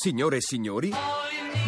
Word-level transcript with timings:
Signore 0.00 0.36
e 0.36 0.40
signori, 0.40 0.90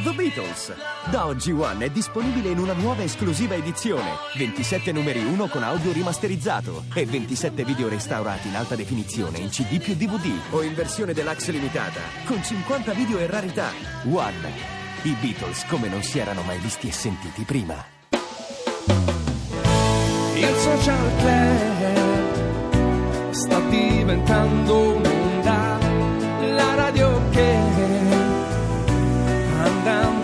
The 0.04 0.12
Beatles. 0.12 0.72
Da 1.10 1.26
oggi 1.26 1.50
One 1.50 1.86
è 1.86 1.90
disponibile 1.90 2.50
in 2.50 2.60
una 2.60 2.74
nuova 2.74 3.02
esclusiva 3.02 3.56
edizione. 3.56 4.08
27 4.36 4.92
numeri 4.92 5.18
1 5.18 5.48
con 5.48 5.64
audio 5.64 5.90
rimasterizzato 5.90 6.84
e 6.94 7.06
27 7.06 7.64
video 7.64 7.88
restaurati 7.88 8.46
in 8.46 8.54
alta 8.54 8.76
definizione 8.76 9.38
in 9.38 9.48
CD 9.48 9.80
più 9.80 9.96
DVD 9.96 10.30
o 10.50 10.62
in 10.62 10.74
versione 10.74 11.12
deluxe 11.12 11.50
limitata 11.50 12.02
con 12.24 12.40
50 12.40 12.92
video 12.92 13.18
e 13.18 13.26
rarità. 13.26 13.72
One. 14.04 14.52
I 15.02 15.16
Beatles 15.20 15.66
come 15.66 15.88
non 15.88 16.04
si 16.04 16.20
erano 16.20 16.42
mai 16.42 16.58
visti 16.58 16.86
e 16.86 16.92
sentiti 16.92 17.42
prima. 17.42 17.84
Il 20.36 20.54
social 20.56 21.16
club 21.18 22.30
sta 23.32 23.58
diventando 23.68 24.78
un'onda, 24.78 25.09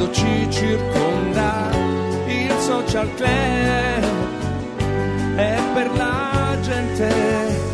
andando 0.07 0.13
ci 0.13 0.47
circonda. 0.51 1.71
Il 2.27 2.53
social 2.61 3.13
club 3.15 4.05
è 5.37 5.59
per 5.75 5.91
la 5.97 6.57
gente, 6.61 7.66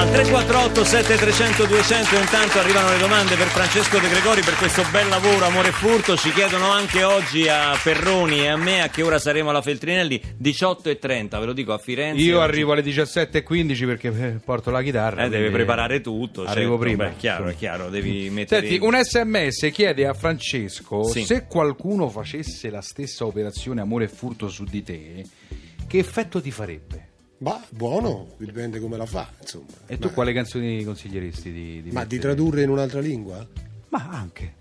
Al 0.00 0.08
348 0.10 0.82
7300 0.84 1.66
200 1.66 2.14
intanto 2.16 2.58
arrivano 2.58 2.88
le 2.88 2.96
domande 2.98 3.36
per 3.36 3.48
Francesco 3.48 3.98
De 3.98 4.08
Gregori 4.08 4.40
per 4.40 4.54
questo 4.54 4.82
bel 4.90 5.06
lavoro 5.08 5.44
Amore 5.44 5.68
e 5.68 5.72
Furto 5.72 6.16
ci 6.16 6.32
chiedono 6.32 6.70
anche 6.70 7.04
oggi 7.04 7.46
a 7.48 7.78
Perroni 7.82 8.40
e 8.40 8.46
a 8.48 8.56
me 8.56 8.80
a 8.80 8.88
che 8.88 9.02
ora 9.02 9.18
saremo 9.18 9.50
alla 9.50 9.60
Feltrinelli 9.60 10.18
18 10.38 10.88
e 10.88 10.98
30 10.98 11.38
ve 11.38 11.44
lo 11.44 11.52
dico 11.52 11.74
a 11.74 11.78
Firenze 11.78 12.22
Io 12.22 12.38
oggi- 12.38 12.48
arrivo 12.48 12.72
alle 12.72 12.82
17.15 12.82 13.84
perché 13.86 14.08
eh, 14.08 14.40
porto 14.42 14.70
la 14.70 14.82
chitarra. 14.82 15.20
eh, 15.24 15.28
deve 15.28 15.36
quindi 15.48 15.56
preparare 15.56 16.00
tutto 16.00 16.44
Arrivo 16.44 16.78
certo. 16.78 16.78
prima. 16.78 17.04
Beh, 17.04 17.16
chiaro 17.18 17.48
è 17.48 17.54
chiaro 17.54 17.90
devi 17.90 18.30
mettere 18.30 18.66
Senti, 18.66 18.82
un 18.82 18.98
sms 18.98 19.68
chiede 19.70 20.06
a 20.06 20.14
Francesco 20.14 21.04
Sì. 21.04 21.24
se 21.26 21.44
qualcuno 21.46 22.08
facesse 22.08 22.70
la 22.70 22.80
stessa 22.80 23.26
operazione 23.26 23.82
amore 23.82 24.04
e 24.04 24.08
furto 24.08 24.48
su 24.48 24.64
di 24.64 24.82
te, 24.82 25.24
che 25.86 25.98
effetto 25.98 26.40
ti 26.40 26.50
farebbe? 26.50 27.08
Ma 27.40 27.58
buono, 27.70 28.34
dipende 28.36 28.80
come 28.80 28.98
la 28.98 29.06
fa, 29.06 29.26
insomma. 29.40 29.64
E 29.86 29.98
tu 29.98 30.08
ma, 30.08 30.12
quali 30.12 30.34
canzoni 30.34 30.84
consiglieresti 30.84 31.50
di, 31.50 31.82
di 31.82 31.90
ma 31.90 32.04
di 32.04 32.16
mettere? 32.16 32.34
tradurre 32.34 32.62
in 32.62 32.68
un'altra 32.68 33.00
lingua? 33.00 33.46
Ma 33.88 34.08
anche. 34.10 34.56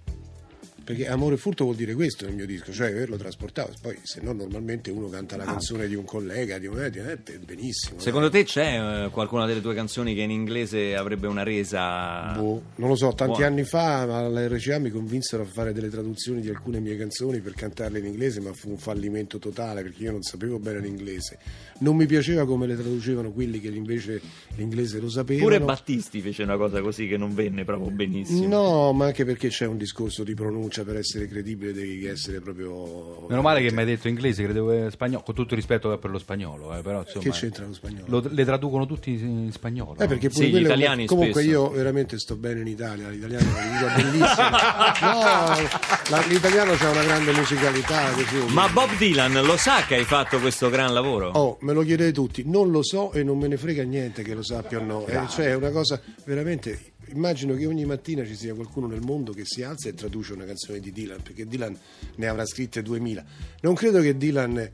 Perché 0.89 1.07
amore 1.07 1.35
e 1.35 1.37
furto 1.37 1.65
vuol 1.65 1.75
dire 1.75 1.93
questo 1.93 2.25
nel 2.25 2.33
mio 2.33 2.47
disco, 2.47 2.71
cioè 2.71 2.89
averlo 2.89 3.15
trasportato. 3.15 3.73
Poi, 3.79 3.95
se 4.01 4.21
no, 4.23 4.33
normalmente 4.33 4.89
uno 4.89 5.07
canta 5.07 5.37
la 5.37 5.43
canzone 5.43 5.87
di 5.87 5.93
un 5.93 6.03
collega, 6.03 6.57
di 6.57 6.65
un 6.65 6.79
eh, 6.79 6.91
eh, 6.91 7.37
benissimo. 7.45 7.99
secondo 7.99 8.27
te 8.31 8.43
c'è 8.43 9.05
eh, 9.05 9.09
qualcuna 9.11 9.45
delle 9.45 9.61
tue 9.61 9.75
canzoni 9.75 10.15
che 10.15 10.21
in 10.21 10.31
inglese 10.31 10.95
avrebbe 10.95 11.27
una 11.27 11.43
resa 11.43 12.33
Boh, 12.33 12.63
non 12.77 12.89
lo 12.89 12.95
so, 12.95 13.13
tanti 13.13 13.33
Buono. 13.33 13.45
anni 13.45 13.63
fa 13.65 13.99
alla 13.99 14.47
RCA 14.47 14.79
mi 14.79 14.89
convinsero 14.89 15.43
a 15.43 15.45
fare 15.45 15.73
delle 15.73 15.89
traduzioni 15.89 16.41
di 16.41 16.49
alcune 16.49 16.79
mie 16.79 16.97
canzoni 16.97 17.39
per 17.39 17.53
cantarle 17.53 17.99
in 17.99 18.05
inglese, 18.05 18.39
ma 18.39 18.51
fu 18.53 18.71
un 18.71 18.79
fallimento 18.79 19.37
totale 19.37 19.83
perché 19.83 20.01
io 20.01 20.11
non 20.11 20.23
sapevo 20.23 20.57
bene 20.57 20.79
l'inglese. 20.79 21.37
Non 21.81 21.97
mi 21.97 22.07
piaceva 22.07 22.47
come 22.47 22.65
le 22.65 22.75
traducevano 22.75 23.31
quelli 23.31 23.59
che 23.59 23.67
invece 23.67 24.19
l'inglese 24.55 24.99
lo 24.99 25.09
sapevano. 25.09 25.45
pure 25.45 25.59
Battisti 25.61 26.19
fece 26.19 26.41
una 26.41 26.57
cosa 26.57 26.81
così 26.81 27.07
che 27.07 27.15
non 27.15 27.35
venne 27.35 27.63
proprio 27.63 27.91
benissimo 27.91 28.47
No, 28.47 28.91
ma 28.91 29.05
anche 29.05 29.23
perché 29.23 29.49
c'è 29.49 29.67
un 29.67 29.77
discorso 29.77 30.23
di 30.23 30.33
pronuncia, 30.33 30.78
per 30.83 30.97
essere 30.97 31.27
credibile 31.27 31.73
devi 31.73 32.05
essere 32.05 32.39
proprio... 32.41 33.25
Meno 33.29 33.41
male 33.41 33.61
che 33.61 33.71
mi 33.71 33.79
hai 33.79 33.85
detto 33.85 34.07
inglese, 34.07 34.43
credevo 34.43 34.89
spagnolo, 34.89 35.23
con 35.23 35.35
tutto 35.35 35.53
il 35.53 35.59
rispetto 35.59 35.95
per 35.97 36.09
lo 36.09 36.17
spagnolo, 36.19 36.75
eh, 36.77 36.81
però 36.81 36.99
insomma... 37.01 37.23
Che 37.23 37.29
c'entra 37.31 37.65
lo 37.65 37.73
spagnolo? 37.73 38.05
lo- 38.07 38.29
le 38.29 38.45
traducono 38.45 38.85
tutti 38.85 39.11
in 39.11 39.49
spagnolo. 39.51 39.95
Eh, 39.99 40.07
perché 40.07 40.29
pure 40.29 40.43
Sì, 40.43 40.47
gli 40.47 40.51
quello 40.51 40.65
italiani 40.67 41.05
comunque 41.05 41.41
spesso. 41.41 41.49
io 41.57 41.69
veramente 41.69 42.17
sto 42.19 42.35
bene 42.35 42.61
in 42.61 42.67
Italia, 42.67 43.09
l'italiano 43.09 43.45
è 43.45 43.51
una 43.51 43.61
lingua 43.63 43.93
bellissima. 43.95 44.57
No, 45.09 45.69
la- 46.09 46.25
l'italiano 46.27 46.73
c'ha 46.73 46.89
una 46.89 47.03
grande 47.03 47.31
musicalità 47.31 48.11
così. 48.11 48.53
ma 48.53 48.67
Bob 48.69 48.95
Dylan 48.97 49.33
lo 49.45 49.57
sa 49.57 49.83
che 49.85 49.95
hai 49.95 50.03
fatto 50.03 50.39
questo 50.39 50.69
gran 50.69 50.93
lavoro? 50.93 51.29
Oh, 51.29 51.57
me 51.61 51.73
lo 51.73 51.81
chiedete 51.83 52.11
tutti, 52.11 52.43
non 52.45 52.71
lo 52.71 52.83
so 52.83 53.11
e 53.13 53.23
non 53.23 53.37
me 53.37 53.47
ne 53.47 53.57
frega 53.57 53.83
niente 53.83 54.23
che 54.23 54.33
lo 54.33 54.43
sappia 54.43 54.79
o 54.79 54.83
no. 54.83 55.05
Eh, 55.07 55.19
cioè 55.29 55.47
è 55.47 55.55
una 55.55 55.69
cosa 55.71 55.99
veramente. 56.25 56.79
Immagino 57.11 57.55
che 57.55 57.65
ogni 57.65 57.85
mattina 57.85 58.23
ci 58.23 58.35
sia 58.35 58.53
qualcuno 58.53 58.85
nel 58.87 59.01
mondo 59.01 59.31
che 59.31 59.43
si 59.43 59.63
alza 59.63 59.89
e 59.89 59.93
traduce 59.93 60.33
una 60.33 60.45
canzone 60.45 60.79
di 60.79 60.91
Dylan, 60.91 61.21
perché 61.21 61.47
Dylan 61.47 61.77
ne 62.15 62.27
avrà 62.27 62.45
scritte 62.45 62.81
2000. 62.81 63.25
Non 63.61 63.73
credo 63.73 63.99
che 63.99 64.15
Dylan 64.15 64.69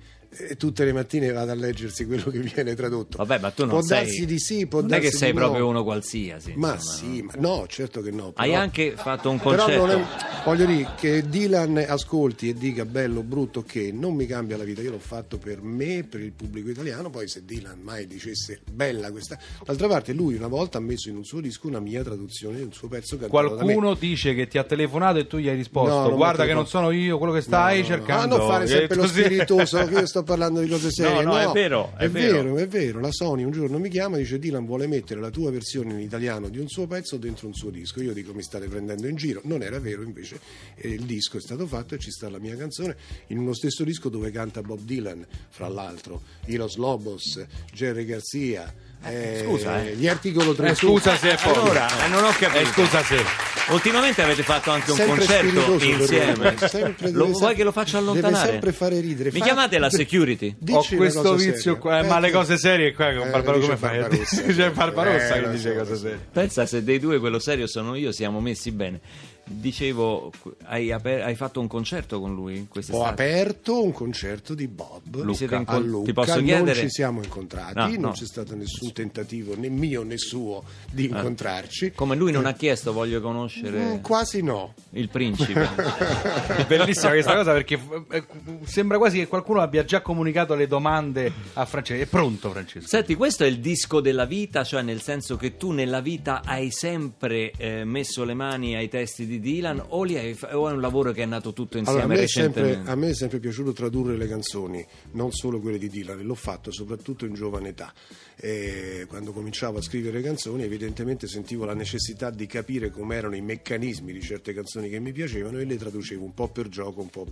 tutte 0.57 0.85
le 0.85 0.93
mattine 0.93 1.31
vada 1.31 1.51
a 1.51 1.55
leggersi 1.55 2.05
quello 2.05 2.29
che 2.29 2.39
viene 2.39 2.75
tradotto. 2.75 3.17
Vabbè, 3.17 3.39
ma 3.39 3.51
tu 3.51 3.61
non 3.63 3.69
può 3.71 3.81
sei 3.81 4.03
darsi 4.05 4.25
di 4.25 4.39
sì, 4.39 4.67
può 4.67 4.81
non 4.81 4.93
è 4.93 4.95
che 4.97 5.01
darsi 5.03 5.17
sei 5.17 5.31
di 5.31 5.37
proprio 5.37 5.63
no. 5.63 5.69
uno 5.69 5.83
qualsiasi 5.83 6.53
Ma 6.55 6.73
insomma, 6.73 6.93
sì, 6.95 7.17
no? 7.21 7.25
ma 7.25 7.33
no, 7.39 7.65
certo 7.67 8.01
che 8.01 8.11
no. 8.11 8.31
hai 8.35 8.49
però- 8.49 8.61
anche 8.61 8.93
fatto 8.95 9.29
un 9.29 9.39
però 9.39 9.55
concerto 9.55 9.85
non 9.85 10.01
è, 10.01 10.05
voglio 10.43 10.65
dire 10.65 10.89
che 10.97 11.27
Dylan 11.29 11.85
ascolti 11.87 12.49
e 12.49 12.53
dica 12.53 12.85
bello, 12.85 13.21
brutto, 13.23 13.63
che 13.63 13.91
non 13.93 14.13
mi 14.15 14.25
cambia 14.25 14.57
la 14.57 14.63
vita. 14.63 14.81
Io 14.81 14.91
l'ho 14.91 14.99
fatto 14.99 15.37
per 15.37 15.61
me, 15.61 16.03
per 16.09 16.21
il 16.21 16.31
pubblico 16.33 16.69
italiano. 16.69 17.09
Poi, 17.09 17.27
se 17.27 17.43
Dylan 17.45 17.79
mai 17.81 18.07
dicesse 18.07 18.59
bella 18.71 19.11
questa. 19.11 19.37
D'altra 19.63 19.87
parte, 19.87 20.13
lui 20.13 20.35
una 20.35 20.47
volta 20.47 20.77
ha 20.77 20.81
messo 20.81 21.09
in 21.09 21.15
un 21.17 21.23
suo 21.23 21.39
disco 21.41 21.67
una 21.67 21.79
mia 21.79 22.03
traduzione 22.03 22.57
di 22.57 22.63
un 22.63 22.73
suo 22.73 22.87
pezzo 22.87 23.17
cantato 23.17 23.41
da 23.43 23.49
me. 23.55 23.57
Qualcuno 23.73 23.93
dice 23.95 24.33
che 24.33 24.47
ti 24.47 24.57
ha 24.57 24.63
telefonato 24.63 25.19
e 25.19 25.27
tu 25.27 25.37
gli 25.37 25.47
hai 25.47 25.55
risposto 25.55 26.09
No, 26.09 26.15
guarda 26.15 26.45
che 26.45 26.53
non 26.53 26.67
sono 26.67 26.91
io 26.91 27.17
quello 27.17 27.33
che 27.33 27.41
stai 27.41 27.81
No, 27.81 27.87
no, 27.87 27.89
no. 27.89 27.95
cercando. 27.97 28.35
Ah, 28.35 28.37
non 28.37 28.47
fare 28.49 28.63
hai 28.63 28.69
sempre 28.69 28.95
lo 28.95 29.01
detto 29.03 29.13
così. 29.13 29.23
spiritoso 29.23 29.85
che 29.85 29.93
io 29.93 30.05
sto 30.05 30.23
parlando 30.25 30.59
di 30.59 30.67
cose 30.67 30.91
serie. 30.91 31.23
No, 31.23 31.31
no, 31.31 31.39
è 31.39 31.53
vero, 31.53 31.93
è 31.95 32.03
è 32.03 32.09
vero. 32.09 32.41
vero, 32.43 32.57
è 32.57 32.67
vero. 32.67 32.99
La 32.99 33.11
Sony 33.11 33.43
un 33.43 33.51
giorno 33.51 33.79
mi 33.79 33.87
chiama 33.87 34.17
e 34.17 34.19
dice 34.19 34.37
Dylan 34.39 34.65
vuole 34.65 34.87
mettere 34.87 35.21
la 35.21 35.29
tua 35.29 35.49
versione 35.51 35.93
in 35.93 35.99
italiano 35.99 36.49
di 36.49 36.59
un 36.59 36.67
suo 36.67 36.85
pezzo 36.87 37.15
dentro 37.15 37.47
un 37.47 37.53
suo 37.53 37.69
disco. 37.69 38.01
Io 38.01 38.11
dico 38.11 38.33
mi 38.33 38.43
state 38.43 38.67
prendendo 38.67 39.07
in 39.07 39.15
giro. 39.15 39.39
Non 39.45 39.61
era 39.61 39.79
vero, 39.79 40.01
invece 40.01 40.37
eh, 40.75 40.89
il 40.89 41.03
disco 41.03 41.37
è 41.37 41.41
stato 41.41 41.65
fatto 41.65 41.95
e 41.95 41.99
ci 41.99 42.11
sta 42.11 42.29
la 42.29 42.39
mia 42.39 42.57
canzone 42.57 42.97
in 43.27 43.37
uno 43.37 43.53
stesso 43.53 43.85
disco 43.85 44.09
dove 44.09 44.31
canta 44.31 44.61
Bob 44.61 44.79
Dylan, 44.81 45.25
fra 45.49 45.69
l'altro, 45.69 46.23
Ilos 46.47 46.75
Lobos, 46.75 47.41
Jerry 47.71 48.03
Garcia. 48.05 48.73
eh, 49.03 49.43
scusa, 49.45 49.83
eh. 49.85 49.95
Gli 49.95 50.07
articolo 50.07 50.51
Eh, 50.51 50.55
31. 50.55 50.97
scusa 50.97 51.15
se 51.15 51.37
poi. 51.41 51.53
allora 51.53 52.05
eh, 52.05 52.09
non 52.09 52.23
ho 52.23 52.31
capito 52.31 52.57
Eh, 52.59 52.65
scusa 52.65 53.03
se. 53.03 53.54
Ultimamente 53.71 54.21
avete 54.21 54.43
fatto 54.43 54.71
anche 54.71 54.91
un 54.91 54.97
Sempre 54.97 55.15
concerto 55.17 55.73
insieme 55.73 56.57
sempre 56.67 57.11
lo, 57.11 57.25
deve 57.25 57.31
vuoi 57.31 57.35
sem- 57.35 57.55
che 57.55 57.63
lo 57.63 57.71
faccia 57.71 57.97
deve 57.99 58.09
allontanare? 58.11 58.51
sempre 58.51 58.71
fare 58.71 58.99
ridere. 58.99 59.31
mi 59.31 59.39
Fa- 59.39 59.45
chiamate 59.45 59.77
la 59.79 59.89
security? 59.89 60.49
Ho 60.49 60.55
Dici 60.59 60.95
una 60.95 61.03
questo 61.03 61.35
vizio 61.35 61.53
seria. 61.55 61.75
qua, 61.79 61.99
eh, 61.99 62.03
ma 62.07 62.19
le 62.19 62.31
cose 62.31 62.57
serie 62.57 62.93
qua 62.93 63.13
con 63.13 63.27
Eh, 63.27 63.31
Barbaro 63.31 63.59
come 63.59 63.77
fai? 63.77 64.05
C'è 64.09 64.71
Barbarossa 64.71 65.35
Eh, 65.35 65.41
che 65.43 65.49
dice 65.51 65.75
cose 65.75 65.95
serie. 65.95 66.27
pensa 66.31 66.65
se 66.65 66.83
dei 66.83 66.99
due 66.99 67.19
quello 67.19 67.39
serio 67.39 67.67
sono 67.67 67.95
io 67.95 68.11
siamo 68.11 68.39
messi 68.39 68.71
bene 68.71 68.99
dicevo 69.47 70.31
hai, 70.63 70.91
aper- 70.91 71.23
hai 71.23 71.35
fatto 71.35 71.59
un 71.59 71.67
concerto 71.67 72.19
con 72.19 72.33
lui 72.33 72.59
Ho 72.61 72.65
quest'estate? 72.69 73.09
aperto 73.09 73.83
un 73.83 73.91
concerto 73.91 74.53
di 74.55 74.67
Bob 74.67 75.23
Vi 75.23 75.33
siete 75.35 75.55
a 75.55 75.77
Lucca. 75.77 76.05
ti 76.05 76.13
posso 76.13 76.35
non 76.35 76.43
chiedere- 76.45 76.79
ci 76.79 76.89
siamo 76.89 77.21
incontrati, 77.23 77.73
No, 77.75 77.85
non 77.87 77.99
no. 77.99 78.11
c'è 78.11 78.25
stato 78.25 78.55
nessun 78.55 78.91
tentativo 78.91 79.55
né 79.55 79.69
mio 79.69 80.03
né 80.03 80.17
suo 80.17 80.63
di 80.91 81.05
incontrarci. 81.05 81.91
come 81.93 82.15
lui 82.15 82.31
non 82.31 82.45
ha 82.45 82.53
chiesto 82.53 82.91
voglio 82.93 83.21
conoscere 83.21 83.73
Mm, 83.95 84.01
quasi 84.01 84.41
no. 84.41 84.73
il 84.91 85.09
principe 85.09 85.67
È 86.55 86.65
bellissima 86.67 87.11
questa 87.11 87.35
cosa 87.35 87.51
perché 87.53 87.79
eh, 88.11 88.23
sembra 88.63 88.97
quasi 88.97 89.17
che 89.19 89.27
qualcuno 89.27 89.61
abbia 89.61 89.83
già 89.85 90.01
comunicato 90.01 90.55
le 90.55 90.67
domande 90.67 91.31
a 91.53 91.65
Francesco. 91.65 92.01
È 92.01 92.05
pronto 92.07 92.49
Francesco? 92.51 92.87
Senti, 92.87 93.15
questo 93.15 93.43
è 93.43 93.47
il 93.47 93.59
disco 93.59 93.99
della 94.01 94.25
vita, 94.25 94.63
cioè 94.63 94.81
nel 94.81 95.01
senso 95.01 95.35
che 95.35 95.57
tu 95.57 95.71
nella 95.71 95.99
vita 96.01 96.41
hai 96.43 96.71
sempre 96.71 97.51
eh, 97.57 97.83
messo 97.83 98.23
le 98.23 98.33
mani 98.33 98.75
ai 98.75 98.87
testi 98.89 99.25
di 99.25 99.34
Dylan 99.39 99.83
o, 99.89 100.03
li 100.03 100.17
hai 100.17 100.37
o 100.51 100.69
è 100.69 100.71
un 100.71 100.81
lavoro 100.81 101.11
che 101.11 101.23
è 101.23 101.25
nato 101.25 101.53
tutto 101.53 101.77
insieme 101.77 102.01
Allora, 102.01 102.13
a, 102.13 102.17
me 102.17 102.23
è 102.23 102.27
sempre, 102.27 102.81
a 102.83 102.95
me 102.95 103.09
è 103.09 103.13
sempre 103.13 103.39
piaciuto 103.39 103.73
tradurre 103.73 104.17
le 104.17 104.27
canzoni, 104.27 104.85
non 105.11 105.31
solo 105.31 105.59
quelle 105.59 105.77
di 105.77 105.89
Dylan, 105.89 106.19
e 106.19 106.23
l'ho 106.23 106.35
fatto 106.35 106.71
soprattutto 106.71 107.25
in 107.25 107.33
giovane 107.33 107.69
età. 107.69 107.93
E 108.35 109.05
quando 109.07 109.31
cominciavo 109.31 109.77
a 109.77 109.81
scrivere 109.81 110.21
canzoni, 110.21 110.63
evidentemente 110.63 111.27
sentivo 111.27 111.65
la 111.65 111.73
necessità 111.73 112.29
di 112.29 112.45
capire 112.45 112.91
com'erano 112.91 113.35
i 113.35 113.41
meccanismi 113.41 114.11
di 114.11 114.21
certe 114.21 114.53
canzoni 114.53 114.89
che 114.89 114.99
mi 114.99 115.11
piacevano 115.11 115.59
e 115.59 115.65
le 115.65 115.77
traducevo 115.77 116.23
un 116.23 116.33
po' 116.33 116.49
per 116.49 116.67
gioco, 116.69 117.01
un 117.01 117.09
po' 117.09 117.27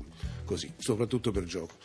così, 0.46 0.72
soprattutto 0.78 1.32
per 1.32 1.44
gioco. 1.44 1.76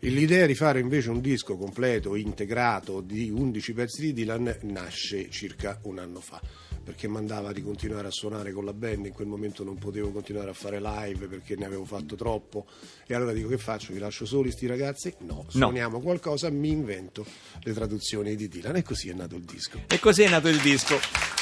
L'idea 0.00 0.46
di 0.46 0.56
fare 0.56 0.80
invece 0.80 1.10
un 1.10 1.20
disco 1.20 1.56
completo, 1.56 2.16
integrato 2.16 3.00
di 3.00 3.30
11 3.30 3.72
pezzi 3.72 4.00
di 4.02 4.12
Dylan 4.12 4.58
nasce 4.62 5.30
circa 5.30 5.78
un 5.82 5.98
anno 5.98 6.20
fa 6.20 6.40
perché 6.82 7.08
mandava 7.08 7.52
di 7.52 7.62
continuare 7.62 8.08
a 8.08 8.10
suonare 8.10 8.52
con 8.52 8.64
la 8.64 8.72
band, 8.72 9.06
in 9.06 9.12
quel 9.12 9.26
momento 9.26 9.64
non 9.64 9.76
potevo 9.76 10.10
continuare 10.10 10.50
a 10.50 10.54
fare 10.54 10.80
live 10.80 11.26
perché 11.26 11.56
ne 11.56 11.64
avevo 11.64 11.84
fatto 11.84 12.16
troppo 12.16 12.66
e 13.06 13.14
allora 13.14 13.32
dico 13.32 13.48
che 13.48 13.58
faccio? 13.58 13.92
Vi 13.92 13.98
lascio 13.98 14.24
soli 14.24 14.50
sti 14.50 14.66
ragazzi? 14.66 15.14
No, 15.20 15.44
suoniamo 15.48 16.00
qualcosa, 16.00 16.50
mi 16.50 16.70
invento 16.70 17.24
le 17.62 17.72
traduzioni 17.72 18.36
di 18.36 18.48
Dylan 18.48 18.76
e 18.76 18.82
così 18.82 19.08
è 19.08 19.14
nato 19.14 19.36
il 19.36 19.44
disco. 19.44 19.80
E 19.86 19.98
così 19.98 20.22
è 20.22 20.28
nato 20.28 20.48
il 20.48 20.60
disco. 20.60 21.41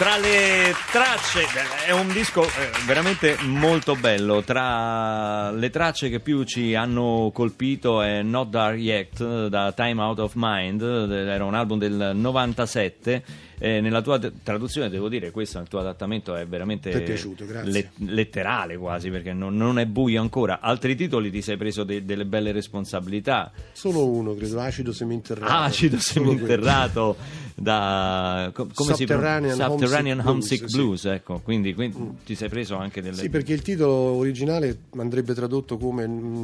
Tra 0.00 0.16
le 0.16 0.72
tracce, 0.90 1.42
è 1.86 1.90
un 1.90 2.10
disco 2.10 2.42
eh, 2.42 2.70
veramente 2.86 3.36
molto 3.42 3.96
bello. 3.96 4.42
Tra 4.42 5.50
le 5.50 5.68
tracce 5.68 6.08
che 6.08 6.20
più 6.20 6.44
ci 6.44 6.74
hanno 6.74 7.30
colpito 7.34 8.00
è 8.00 8.22
Not 8.22 8.48
Dark 8.48 8.78
Yet 8.78 9.48
da 9.48 9.72
Time 9.72 10.00
Out 10.00 10.20
of 10.20 10.32
Mind, 10.36 10.80
era 10.80 11.44
un 11.44 11.52
album 11.52 11.78
del 11.78 12.12
97. 12.14 13.48
Eh, 13.62 13.82
nella 13.82 14.00
tua 14.00 14.18
traduzione, 14.42 14.88
devo 14.88 15.10
dire, 15.10 15.30
questo 15.30 15.58
il 15.58 15.68
tuo 15.68 15.80
adattamento 15.80 16.34
è 16.34 16.46
veramente 16.46 16.98
piaciuto, 17.02 17.44
grazie. 17.44 17.70
le- 17.70 17.90
letterale 18.10 18.78
quasi 18.78 19.10
perché 19.10 19.34
non, 19.34 19.54
non 19.54 19.78
è 19.78 19.84
buio 19.84 20.22
ancora. 20.22 20.60
Altri 20.60 20.96
titoli 20.96 21.30
ti 21.30 21.42
sei 21.42 21.58
preso 21.58 21.84
de- 21.84 22.06
delle 22.06 22.24
belle 22.24 22.52
responsabilità. 22.52 23.52
Solo 23.72 24.08
uno, 24.08 24.34
credo, 24.34 24.60
acido 24.60 24.94
seminterrato. 24.94 25.52
Acido 25.52 25.98
seminterrato 25.98 27.18
da 27.60 28.50
co- 28.54 28.68
come 28.74 28.94
si 28.94 29.04
Subterranean 29.04 29.56
pronuncia? 29.56 29.68
Subterranean 29.68 30.18
Homesick 30.20 30.62
Homesick 30.62 30.70
Blues, 30.72 30.74
Blues, 30.84 31.00
sì. 31.00 31.08
ecco, 31.08 31.40
quindi, 31.44 31.74
quindi 31.74 32.16
ti 32.24 32.34
sei 32.34 32.48
preso 32.48 32.76
anche 32.76 33.02
delle 33.02 33.16
Sì, 33.16 33.28
perché 33.28 33.52
il 33.52 33.60
titolo 33.60 33.92
originale 33.92 34.78
andrebbe 34.96 35.34
tradotto 35.34 35.76
come 35.76 36.08
mm, 36.08 36.42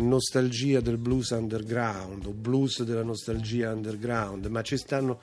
Nostalgia 0.00 0.80
del 0.80 0.96
blues 0.96 1.30
underground 1.30 2.26
o 2.26 2.30
blues 2.32 2.82
della 2.82 3.02
nostalgia 3.02 3.72
underground, 3.72 4.46
ma 4.46 4.62
ci 4.62 4.76
stanno. 4.76 5.20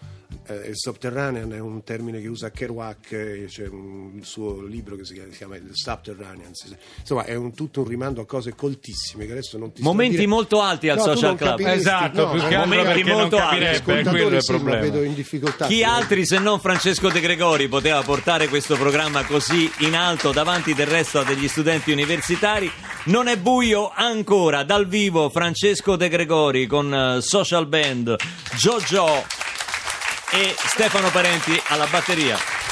Eh, 0.48 0.70
il 0.70 0.76
subterranean 0.76 1.54
è 1.54 1.60
un 1.60 1.84
termine 1.84 2.20
che 2.20 2.28
usa 2.28 2.52
Kerouac, 2.52 3.12
eh, 3.12 3.46
c'è 3.48 3.68
un 3.68 4.06
il 4.16 4.26
suo 4.26 4.62
libro 4.64 4.96
che 4.96 5.06
si 5.06 5.14
chiama, 5.14 5.32
si 5.32 5.38
chiama 5.38 5.56
il 5.56 5.70
Subterranean. 5.72 6.52
Insomma, 7.00 7.26
è 7.26 7.36
un, 7.36 7.54
tutto 7.54 7.82
un 7.82 7.88
rimando 7.88 8.22
a 8.22 8.26
cose 8.26 8.54
coltissime 8.56 9.26
che 9.26 9.32
adesso 9.34 9.58
non 9.58 9.72
ti 9.72 9.82
Momenti 9.82 10.16
dire. 10.16 10.28
molto 10.28 10.62
alti 10.62 10.90
al 10.90 10.98
No, 10.98 11.04
social 11.04 11.30
non 11.30 11.36
club. 11.38 11.60
Esatto, 11.60 12.26
no, 12.26 12.32
più 12.32 12.40
che 12.42 12.56
altro 12.56 12.70
momenti 12.70 12.86
perché 12.86 13.04
non 13.10 13.20
molto 13.20 13.38
alti. 13.38 13.60
capirebbe, 13.60 14.10
quello 14.10 14.30
è 14.30 14.36
il 14.36 14.44
sì, 14.44 14.58
vedo 14.64 15.04
in 15.04 15.14
difficoltà. 15.14 15.68
Chi 15.68 15.84
altri 15.84 16.26
se 16.26 16.40
non 16.40 16.60
Francesco 16.60 17.10
De 17.10 17.20
Gregori 17.20 17.68
poteva 17.68 18.02
portare 18.02 18.48
questo 18.48 18.76
programma 18.76 19.24
così 19.26 19.70
in 19.80 19.96
alto 19.96 20.32
davanti 20.32 20.74
del 20.74 20.88
resto 20.88 21.24
degli 21.24 21.48
studenti 21.48 21.92
universitari? 21.92 22.72
Non 23.06 23.28
è 23.28 23.38
buio 23.38 23.92
ancora 23.94 24.64
dal 24.64 24.88
vivo 24.88 25.30
Francesco 25.30 25.96
De 25.96 26.10
Gregori 26.10 26.66
con 26.66 26.92
eh, 26.92 27.22
Social 27.22 27.68
Band, 27.68 28.16
Jojo 28.56 29.24
e 30.32 30.56
Stefano 30.58 31.12
Parenti 31.12 31.52
alla 31.68 31.86
batteria. 31.86 32.65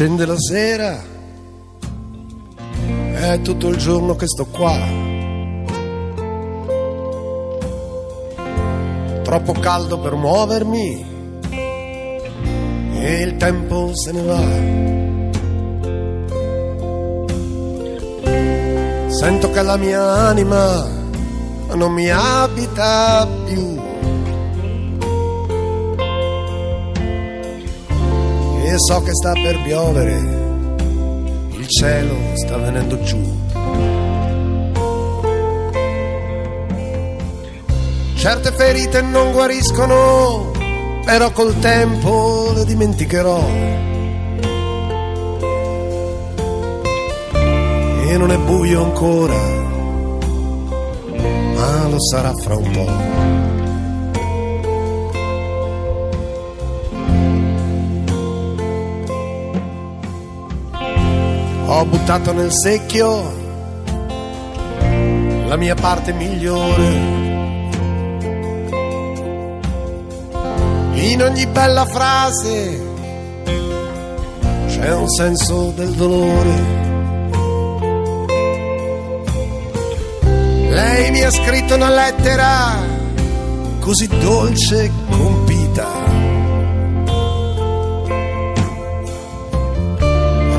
Scende 0.00 0.24
la 0.24 0.38
sera, 0.38 0.98
è 3.12 3.38
tutto 3.42 3.68
il 3.68 3.76
giorno 3.76 4.16
che 4.16 4.26
sto 4.26 4.46
qua. 4.46 4.78
Troppo 9.22 9.52
caldo 9.60 9.98
per 9.98 10.14
muovermi 10.14 11.06
e 12.94 13.20
il 13.20 13.36
tempo 13.36 13.94
se 13.94 14.12
ne 14.12 14.22
va. 14.22 14.40
Sento 19.10 19.50
che 19.50 19.60
la 19.60 19.76
mia 19.76 20.12
anima 20.12 20.88
non 21.74 21.92
mi 21.92 22.08
abita 22.08 23.28
più. 23.44 23.89
E 28.72 28.78
so 28.78 29.02
che 29.02 29.12
sta 29.12 29.32
per 29.32 29.60
piovere, 29.62 30.12
il 31.56 31.66
cielo 31.66 32.14
sta 32.34 32.56
venendo 32.56 33.00
giù. 33.00 33.20
Certe 38.14 38.52
ferite 38.52 39.02
non 39.02 39.32
guariscono, 39.32 40.52
però 41.04 41.32
col 41.32 41.58
tempo 41.58 42.52
le 42.54 42.64
dimenticherò. 42.64 43.44
E 48.06 48.16
non 48.16 48.30
è 48.30 48.38
buio 48.38 48.84
ancora, 48.84 49.40
ma 51.56 51.88
lo 51.88 52.00
sarà 52.00 52.32
fra 52.34 52.56
un 52.56 52.70
po'. 52.70 53.49
Ho 61.80 61.86
buttato 61.86 62.34
nel 62.34 62.52
secchio 62.52 63.38
la 65.46 65.56
mia 65.56 65.74
parte 65.74 66.12
migliore. 66.12 66.88
In 70.92 71.22
ogni 71.22 71.46
bella 71.46 71.86
frase 71.86 72.82
c'è 74.66 74.94
un 74.94 75.08
senso 75.08 75.72
del 75.74 75.92
dolore. 75.92 76.54
Lei 80.68 81.10
mi 81.12 81.22
ha 81.22 81.30
scritto 81.30 81.76
una 81.76 81.88
lettera 81.88 82.76
così 83.78 84.06
dolce 84.06 84.84
e 84.84 84.90
compita. 85.08 85.59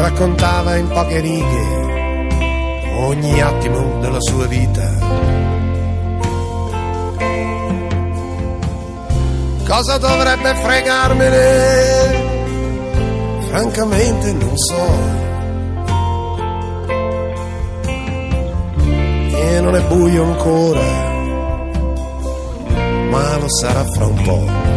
Raccontava 0.01 0.75
in 0.77 0.87
poche 0.87 1.19
righe 1.19 1.89
ogni 2.97 3.41
attimo 3.41 3.99
della 3.99 4.19
sua 4.19 4.47
vita. 4.47 4.89
Cosa 9.67 9.97
dovrebbe 9.97 10.55
fregarmene? 10.55 12.29
Francamente 13.47 14.33
non 14.33 14.57
so. 14.57 15.19
E 19.33 19.59
non 19.61 19.75
è 19.75 19.81
buio 19.81 20.23
ancora, 20.23 20.81
ma 23.09 23.37
lo 23.37 23.49
sarà 23.49 23.83
fra 23.85 24.05
un 24.05 24.21
po'. 24.23 24.70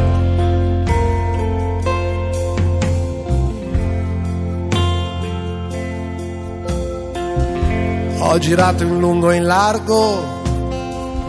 Ho 8.27 8.39
girato 8.39 8.83
in 8.83 8.99
lungo 8.99 9.31
e 9.31 9.37
in 9.37 9.45
largo, 9.45 10.43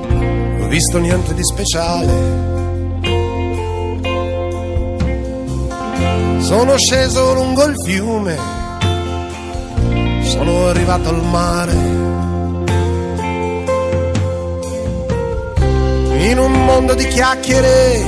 non 0.10 0.62
ho 0.64 0.68
visto 0.68 0.98
niente 0.98 1.34
di 1.34 1.44
speciale. 1.44 2.08
Sono 6.40 6.78
sceso 6.78 7.34
lungo 7.34 7.66
il 7.66 7.76
fiume, 7.84 8.38
sono 10.24 10.68
arrivato 10.68 11.10
al 11.10 11.22
mare. 11.26 11.74
In 16.18 16.40
un 16.40 16.66
mondo 16.66 16.96
di 16.96 17.08
chiacchiere 17.08 18.04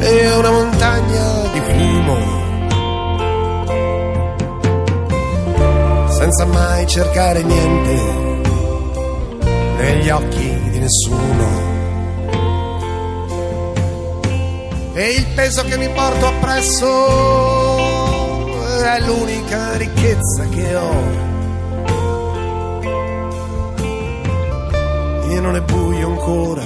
e 0.00 0.36
una 0.36 0.50
montagna 0.50 1.50
di 1.52 1.60
fumo. 1.60 2.35
Senza 6.26 6.44
mai 6.46 6.84
cercare 6.88 7.40
niente 7.40 7.94
negli 9.78 10.10
occhi 10.10 10.60
di 10.70 10.80
nessuno. 10.80 11.74
E 14.92 15.10
il 15.10 15.26
peso 15.36 15.62
che 15.62 15.76
mi 15.76 15.88
porto 15.90 16.26
appresso 16.26 17.76
è 18.82 19.00
l'unica 19.06 19.76
ricchezza 19.76 20.48
che 20.48 20.74
ho. 20.74 21.24
E 25.30 25.40
non 25.40 25.54
è 25.54 25.60
buio 25.60 26.08
ancora, 26.08 26.64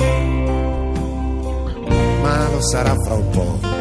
ma 2.23 2.49
lo 2.49 2.63
sarà 2.63 2.95
fra 3.05 3.13
un 3.15 3.29
po'. 3.29 3.80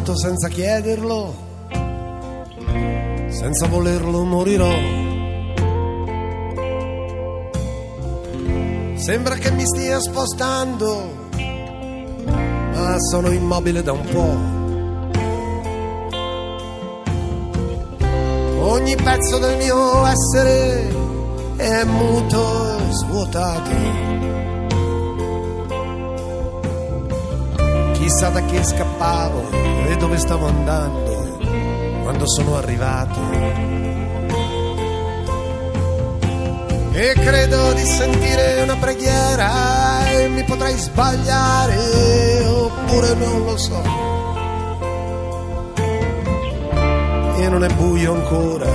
Nato 0.00 0.16
senza 0.16 0.48
chiederlo, 0.48 1.34
senza 3.28 3.66
volerlo 3.66 4.24
morirò. 4.24 4.72
Sembra 8.94 9.34
che 9.34 9.50
mi 9.50 9.66
stia 9.66 10.00
spostando, 10.00 11.28
ma 12.74 12.96
sono 13.10 13.30
immobile 13.30 13.82
da 13.82 13.92
un 13.92 14.04
po'. 14.10 14.58
Ogni 18.72 18.96
pezzo 18.96 19.38
del 19.38 19.56
mio 19.58 20.06
essere 20.06 20.88
è 21.56 21.84
muto 21.84 22.78
e 22.78 22.92
svuotato. 22.92 24.09
Chissà 28.10 28.28
da 28.30 28.44
che 28.44 28.64
scappavo 28.64 29.50
e 29.86 29.96
dove 29.96 30.18
stavo 30.18 30.48
andando 30.48 31.38
quando 32.02 32.26
sono 32.26 32.56
arrivato. 32.56 33.20
E 36.90 37.12
credo 37.14 37.72
di 37.72 37.84
sentire 37.84 38.62
una 38.62 38.74
preghiera 38.74 40.10
e 40.10 40.26
mi 40.26 40.42
potrei 40.42 40.76
sbagliare 40.76 42.44
oppure 42.48 43.14
non 43.14 43.44
lo 43.44 43.56
so. 43.56 43.80
E 47.36 47.48
non 47.48 47.62
è 47.62 47.72
buio 47.74 48.12
ancora, 48.12 48.70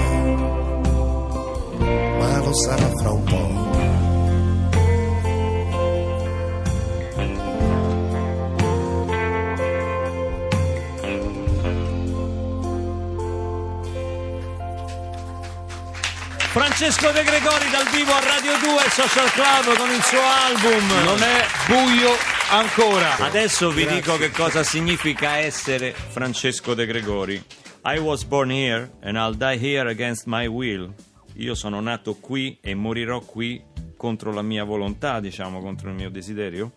ma 2.20 2.38
lo 2.38 2.54
sarà 2.54 2.90
fra 3.02 3.12
un 3.12 3.24
po'. 3.24 3.65
Francesco 16.56 17.12
De 17.12 17.22
Gregori 17.24 17.70
dal 17.70 17.86
vivo 17.92 18.14
a 18.14 18.20
Radio 18.22 18.52
2 18.58 18.90
Social 18.90 19.30
Club 19.32 19.76
con 19.78 19.90
il 19.92 20.02
suo 20.02 20.22
album. 20.24 21.04
Non 21.04 21.22
è 21.22 21.44
buio 21.68 22.12
ancora. 22.50 23.18
Adesso 23.18 23.72
vi 23.72 23.86
dico 23.86 24.16
che 24.16 24.32
cosa 24.32 24.64
significa 24.64 25.36
essere 25.36 25.92
Francesco 25.92 26.74
De 26.74 26.86
Gregori. 26.86 27.44
I 27.84 27.98
was 27.98 28.24
born 28.24 28.52
here 28.52 28.90
and 29.02 29.18
I'll 29.18 29.36
die 29.36 29.60
here 29.62 29.90
against 29.90 30.28
my 30.28 30.46
will. 30.48 30.94
Io 31.34 31.56
sono 31.56 31.82
nato 31.82 32.16
qui 32.16 32.58
e 32.62 32.74
morirò 32.74 33.20
qui 33.20 33.62
contro 33.98 34.32
la 34.32 34.42
mia 34.42 34.64
volontà, 34.64 35.20
diciamo, 35.20 35.60
contro 35.60 35.90
il 35.90 35.96
mio 35.96 36.10
desiderio. 36.10 36.72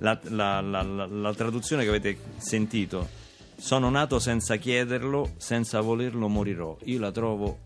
La- 0.00 0.18
la- 0.24 0.60
la- 0.60 0.82
la 0.82 1.34
traduzione 1.34 1.84
che 1.84 1.88
avete 1.88 2.18
sentito, 2.38 3.08
sono 3.56 3.88
nato 3.90 4.18
senza 4.18 4.56
chiederlo, 4.56 5.34
senza 5.36 5.80
volerlo 5.80 6.26
morirò. 6.26 6.76
Io 6.86 6.98
la 6.98 7.12
trovo 7.12 7.63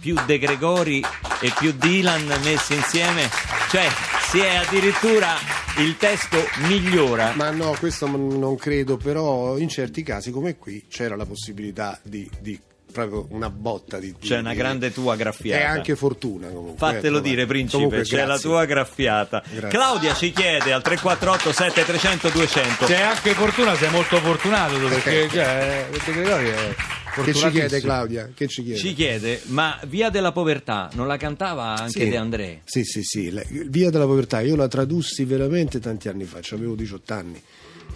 più 0.00 0.14
De 0.26 0.38
Gregori 0.38 1.04
e 1.40 1.52
più 1.58 1.72
Dylan 1.72 2.26
messi 2.42 2.74
insieme, 2.74 3.28
cioè 3.70 3.86
si 4.30 4.38
è 4.40 4.56
addirittura 4.56 5.34
il 5.78 5.96
testo 5.96 6.36
migliora. 6.66 7.32
Ma 7.34 7.50
no, 7.50 7.74
questo 7.78 8.06
non 8.06 8.56
credo, 8.56 8.96
però 8.96 9.56
in 9.58 9.68
certi 9.68 10.02
casi 10.02 10.30
come 10.30 10.56
qui 10.56 10.84
c'era 10.88 11.16
la 11.16 11.24
possibilità 11.24 11.98
di, 12.02 12.28
di 12.40 12.58
proprio 12.90 13.26
una 13.30 13.50
botta 13.50 13.98
di... 13.98 14.14
di- 14.18 14.26
C'è 14.26 14.38
una 14.38 14.50
di- 14.52 14.56
grande 14.56 14.92
tua 14.92 15.14
graffiata. 15.14 15.62
È 15.62 15.66
anche 15.66 15.94
fortuna 15.94 16.48
comunque. 16.48 16.76
Fatelo 16.78 17.18
eh, 17.18 17.22
dire, 17.22 17.46
principe, 17.46 17.76
Comunque, 17.84 18.02
c'è 18.02 18.18
la 18.18 18.24
grazie. 18.24 18.48
tua 18.48 18.64
graffiata. 18.64 19.42
Grazie. 19.48 19.68
Claudia 19.68 20.14
ci 20.14 20.32
chiede 20.32 20.72
al 20.72 20.82
348 20.82 21.52
7300 21.52 22.28
200. 22.30 22.86
Cioè, 22.86 22.96
C'è 22.96 23.02
anche 23.02 23.32
fortuna, 23.34 23.74
sei 23.76 23.90
molto 23.90 24.18
fortunato 24.18 24.78
tu, 24.78 24.88
perché 24.88 25.28
cioè, 25.30 25.86
De 25.90 26.12
Gregori 26.12 26.48
è 26.48 26.74
Che 27.14 27.34
ci 27.34 27.50
chiede. 27.50 27.80
Claudia? 27.80 28.30
Che 28.34 28.46
ci 28.46 28.62
chiede? 28.62 28.78
Ci 28.78 28.94
chiede, 28.94 29.40
ma 29.46 29.78
Via 29.86 30.10
della 30.10 30.32
Povertà 30.32 30.88
non 30.94 31.06
la 31.06 31.16
cantava 31.16 31.74
anche 31.74 32.04
Sì. 32.04 32.08
De 32.08 32.16
André? 32.16 32.60
Sì, 32.64 32.84
sì, 32.84 33.02
sì. 33.02 33.32
Via 33.68 33.90
della 33.90 34.06
povertà, 34.06 34.40
io 34.40 34.56
la 34.56 34.68
tradussi 34.68 35.24
veramente 35.24 35.80
tanti 35.80 36.08
anni 36.08 36.24
fa, 36.24 36.40
avevo 36.52 36.74
18 36.74 37.12
anni. 37.14 37.42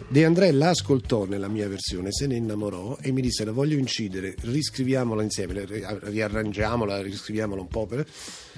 De 0.09 0.25
André 0.25 0.51
la 0.53 0.71
ascoltò 0.71 1.25
nella 1.25 1.49
mia 1.49 1.69
versione, 1.69 2.13
se 2.13 2.27
ne 2.27 2.37
innamorò 2.37 2.99
e 3.01 3.13
mi 3.13 3.21
disse 3.21 3.45
la 3.45 3.53
voglio 3.53 3.77
incidere, 3.79 4.35
riscriviamola 4.41 5.23
insieme, 5.23 5.55
la 5.55 5.65
ri- 5.65 5.85
riarrangiamola, 6.11 7.01
riscriviamola 7.03 7.61
un 7.61 7.69
po'. 7.69 7.87
per-" 7.87 8.07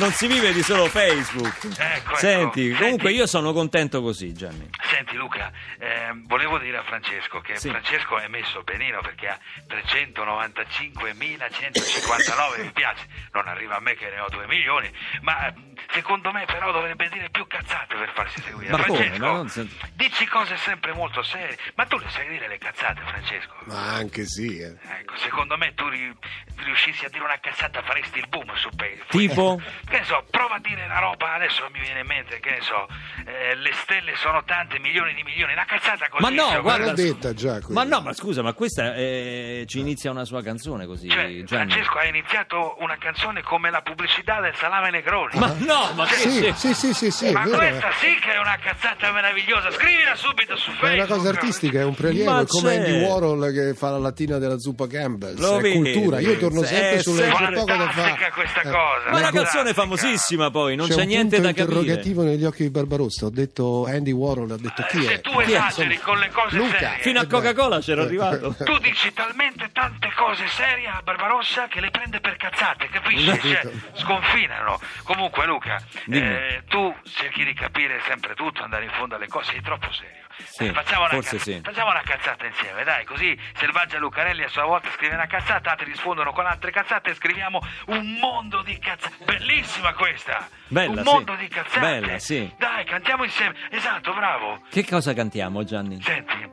Non 0.00 0.12
si 0.12 0.26
vive 0.26 0.52
di 0.54 0.62
solo 0.62 0.86
Facebook. 0.86 1.68
Ecco, 1.78 2.16
Senti, 2.16 2.68
ecco. 2.70 2.78
comunque 2.78 3.08
Senti. 3.08 3.18
io 3.20 3.26
sono 3.26 3.52
contento 3.52 4.00
così, 4.00 4.32
Gianni. 4.32 4.70
Senti 4.88 5.14
Luca, 5.14 5.52
ehm, 5.78 6.26
volevo 6.26 6.56
dire 6.58 6.78
a 6.78 6.82
Francesco 6.82 7.40
che 7.40 7.56
Sì. 7.56 7.68
Francesco 7.68 8.18
è 8.18 8.26
messo 8.28 8.62
benino 8.62 9.02
perché 9.02 9.28
ha 9.28 9.38
395.159 9.68 12.62
mi 12.62 12.70
piace, 12.72 13.06
non 13.32 13.46
arriva 13.46 13.76
a 13.76 13.80
me 13.80 13.94
che 13.94 14.08
ne 14.08 14.20
ho 14.20 14.28
2 14.30 14.46
milioni, 14.46 14.90
ma 15.20 15.48
eh, 15.48 15.52
secondo 15.92 16.30
me 16.32 16.44
però 16.44 16.70
dovrebbe 16.72 17.08
dire 17.08 17.30
più 17.30 17.46
cazzate 17.46 17.96
per 17.96 18.12
farsi 18.12 18.40
seguire. 18.42 18.70
Ma 18.70 18.84
come? 18.84 18.98
Francesco, 18.98 19.24
Ma 19.24 19.32
non 19.32 19.70
dici 19.94 20.26
cose 20.26 20.56
sempre 20.58 20.92
molto 20.92 21.22
serie, 21.22 21.56
ma 21.76 21.86
tu 21.86 21.96
le 21.98 22.08
sai 22.10 22.28
dire 22.28 22.48
le 22.48 22.58
cazzate 22.58 23.00
Francesco? 23.06 23.54
Ma 23.64 23.94
anche 23.94 24.26
sì. 24.26 24.58
eh. 24.58 24.76
Ecco, 25.00 25.16
secondo 25.16 25.56
me 25.56 25.72
tu 25.74 25.88
ri- 25.88 26.14
riuscissi 26.56 27.04
a 27.06 27.08
dire 27.08 27.24
una 27.24 27.38
cazzata 27.40 27.82
faresti 27.82 28.18
il 28.18 28.28
boom 28.28 28.54
su 28.56 28.68
Facebook. 28.76 29.08
Tipo? 29.08 29.60
Che 29.88 29.98
ne 29.98 30.04
so, 30.04 30.24
prova 30.30 30.56
a 30.56 30.60
dire 30.60 30.84
una 30.84 30.98
roba, 30.98 31.34
adesso 31.34 31.66
mi 31.72 31.80
viene 31.80 32.00
in 32.00 32.06
mente, 32.06 32.38
che 32.40 32.50
ne 32.50 32.60
so, 32.60 32.86
eh, 33.26 33.54
le 33.54 33.72
stelle 33.72 34.14
sono 34.16 34.44
tante, 34.44 34.78
mi 34.78 34.88
milioni 34.90 35.14
di 35.14 35.22
milioni, 35.22 35.52
una 35.52 35.64
cazzata 35.64 36.08
così. 36.08 36.22
Ma 36.22 36.30
no, 36.30 36.60
guarda, 36.60 36.86
l'ho 36.86 36.92
detta 36.94 37.32
già. 37.32 37.60
Ma 37.68 37.84
no, 37.84 38.00
ma 38.00 38.12
scusa, 38.12 38.42
ma 38.42 38.52
questa 38.54 38.94
eh, 38.96 39.64
ci 39.68 39.78
inizia 39.78 40.10
una 40.10 40.24
sua 40.24 40.42
canzone 40.42 40.84
così, 40.86 41.08
Cioè. 41.08 41.42
Francesco 41.46 41.98
ha 41.98 42.04
iniziato 42.06 42.76
una 42.80 42.96
canzone 42.98 43.42
come 43.42 43.70
la 43.70 43.82
pubblicità 43.82 44.40
del 44.40 44.54
salame 44.56 44.90
Negroni. 44.90 45.38
Ma 45.38 45.54
no, 45.58 45.79
ma 45.94 46.06
che 46.06 46.14
Sì, 46.14 46.52
sì, 46.56 46.74
sì, 46.74 46.94
sì, 46.94 47.10
sì, 47.10 47.26
è 47.26 47.32
Ma 47.32 47.44
vero. 47.44 47.56
questa 47.56 47.90
sì 48.00 48.18
che 48.20 48.32
è 48.32 48.38
una 48.38 48.56
cazzata 48.62 49.10
meravigliosa. 49.12 49.70
Scrivila 49.70 50.14
subito 50.14 50.56
su 50.56 50.70
È 50.70 50.74
Facebook. 50.74 50.92
una 50.94 51.06
cosa 51.16 51.28
artistica, 51.30 51.80
è 51.80 51.84
un 51.84 51.94
prelievo, 51.94 52.30
Ma 52.30 52.40
è 52.40 52.46
come 52.46 52.76
Andy 52.76 52.90
c'è. 53.00 53.06
Warhol 53.06 53.52
che 53.52 53.74
fa 53.74 53.90
la 53.90 53.98
lattina 53.98 54.38
della 54.38 54.58
zuppa 54.58 54.86
Campbell. 54.86 55.38
Lo 55.38 55.58
è 55.58 55.60
vedi? 55.60 55.92
cultura. 55.92 56.20
Io 56.20 56.36
torno 56.38 56.62
Eh, 56.62 56.66
sempre 56.66 57.02
sulle 57.02 57.24
sì. 57.24 57.32
c'è 57.32 57.52
poco 57.52 57.76
da 57.76 57.88
fare. 57.90 58.30
questa 58.32 58.60
Eh, 58.60 58.70
cosa. 58.70 59.10
Ma 59.10 59.16
è 59.16 59.20
una 59.20 59.30
canzone 59.30 59.72
famosissima 59.74 60.50
poi, 60.50 60.76
non 60.76 60.86
c'è, 60.88 60.94
c'è, 60.94 61.00
un 61.02 61.06
niente 61.08 61.36
punto 61.36 61.50
da 61.52 61.54
capire. 61.54 61.78
interrogativo 61.78 62.22
negli 62.22 62.44
occhi 62.44 62.62
di 62.62 62.70
Barbarossa. 62.70 63.26
Ho 63.26 63.30
detto 63.30 63.86
Andy 63.86 64.12
Warhol, 64.12 64.50
ha 64.50 64.56
detto 64.56 64.82
chi 64.88 65.02
Se 65.02 65.14
è? 65.14 65.20
tu 65.20 65.30
Chi 65.32 65.52
è? 65.52 65.56
esageri 65.56 65.98
con 65.98 66.18
le 66.18 66.30
cose 66.30 66.56
Luca. 66.56 66.78
serie. 66.78 66.98
Fino 67.00 67.18
a 67.20 67.22
Eh, 67.22 67.26
Coca-Cola 67.26 67.78
c'ero 67.80 68.02
arrivato. 68.02 68.54
Tu 68.64 68.78
dici 68.78 69.12
talmente 69.12 69.70
tante 69.72 70.10
cose 70.16 70.46
serie 70.48 70.86
a 70.88 71.00
Barbarossa 71.02 71.66
che 71.68 71.80
le 71.80 71.90
prende 71.90 72.20
per 72.20 72.36
cazzate, 72.36 72.88
capisci? 72.90 73.24
Cioè, 73.40 73.62
sconfinano. 73.94 74.80
Comunque, 75.04 75.46
Luca, 75.46 75.69
Dimmi. 76.04 76.26
eh, 76.26 76.62
tu 76.68 76.94
cerchi 77.04 77.44
di 77.44 77.52
capire 77.54 78.00
sempre 78.06 78.34
tutto, 78.34 78.62
andare 78.62 78.84
in 78.84 78.90
fondo 78.92 79.16
alle 79.16 79.28
cose, 79.28 79.52
sei 79.52 79.62
troppo 79.62 79.90
serio. 79.92 80.18
Sì, 80.42 80.66
Eh, 80.68 80.72
facciamo, 80.72 81.00
una 81.02 81.10
forse 81.10 81.36
cazz- 81.36 81.50
sì. 81.50 81.60
facciamo 81.62 81.90
una 81.90 82.00
cazzata 82.02 82.46
insieme, 82.46 82.82
dai, 82.82 83.04
così 83.04 83.38
Selvaggia 83.56 83.98
Lucarelli 83.98 84.42
a 84.42 84.48
sua 84.48 84.64
volta 84.64 84.88
scrive 84.92 85.14
una 85.14 85.26
cazzata, 85.26 85.70
altri 85.72 85.90
rispondono 85.90 86.32
con 86.32 86.46
altre 86.46 86.70
cazzate 86.70 87.10
e 87.10 87.14
scriviamo 87.14 87.60
un 87.86 88.14
mondo 88.18 88.62
di 88.62 88.78
cazzate. 88.78 89.16
Bellissima 89.24 89.92
questa! 89.92 90.48
Bella, 90.68 90.90
un 90.92 90.96
sì. 90.98 91.02
mondo 91.02 91.34
di 91.34 91.48
cazzate. 91.48 91.80
Bella, 91.80 92.18
sì. 92.18 92.50
Dai, 92.56 92.84
cantiamo 92.84 93.24
insieme. 93.24 93.54
Esatto, 93.70 94.14
bravo. 94.14 94.62
Che 94.70 94.86
cosa 94.86 95.12
cantiamo, 95.12 95.62
Gianni? 95.64 96.00
Senti, 96.00 96.48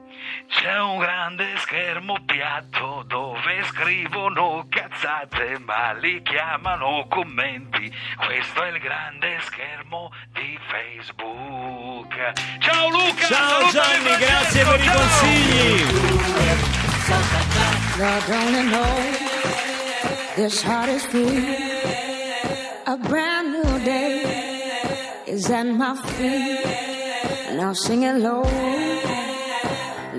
c'è 0.47 0.79
un 0.79 0.97
grande 0.97 1.57
schermo 1.57 2.17
piatto 2.25 3.03
dove 3.07 3.63
scrivono 3.65 4.65
cazzate, 4.69 5.59
ma 5.59 5.93
li 5.93 6.21
chiamano 6.21 7.05
commenti. 7.09 7.93
Questo 8.15 8.63
è 8.63 8.69
il 8.69 8.79
grande 8.79 9.39
schermo 9.41 10.11
di 10.33 10.57
Facebook. 10.67 12.33
Ciao 12.59 12.89
Luca! 12.89 13.25
Ciao 13.27 13.69
Gianni, 13.69 14.05
Francesco, 14.05 14.25
grazie 14.25 14.63
per 14.65 14.79
i 14.79 14.83
ciao! 14.83 14.97
consigli. 14.97 16.07